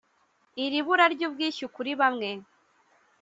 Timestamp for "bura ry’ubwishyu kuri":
0.85-1.91